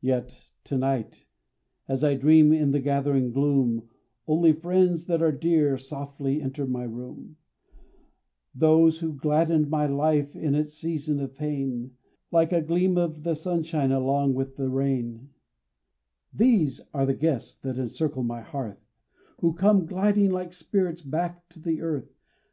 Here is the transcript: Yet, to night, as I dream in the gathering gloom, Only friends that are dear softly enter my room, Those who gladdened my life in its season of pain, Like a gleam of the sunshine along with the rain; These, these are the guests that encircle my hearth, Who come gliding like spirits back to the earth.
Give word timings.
Yet, 0.00 0.50
to 0.64 0.76
night, 0.76 1.26
as 1.86 2.02
I 2.02 2.16
dream 2.16 2.52
in 2.52 2.72
the 2.72 2.80
gathering 2.80 3.30
gloom, 3.30 3.88
Only 4.26 4.52
friends 4.52 5.06
that 5.06 5.22
are 5.22 5.30
dear 5.30 5.78
softly 5.78 6.42
enter 6.42 6.66
my 6.66 6.82
room, 6.82 7.36
Those 8.52 8.98
who 8.98 9.12
gladdened 9.14 9.70
my 9.70 9.86
life 9.86 10.34
in 10.34 10.56
its 10.56 10.74
season 10.74 11.20
of 11.20 11.36
pain, 11.36 11.92
Like 12.32 12.50
a 12.50 12.60
gleam 12.60 12.98
of 12.98 13.22
the 13.22 13.34
sunshine 13.34 13.92
along 13.92 14.34
with 14.34 14.56
the 14.56 14.68
rain; 14.68 15.30
These, 16.34 16.78
these 16.80 16.88
are 16.92 17.06
the 17.06 17.14
guests 17.14 17.56
that 17.60 17.78
encircle 17.78 18.24
my 18.24 18.40
hearth, 18.40 18.84
Who 19.42 19.52
come 19.54 19.86
gliding 19.86 20.32
like 20.32 20.52
spirits 20.52 21.02
back 21.02 21.48
to 21.50 21.60
the 21.60 21.82
earth. 21.82 22.18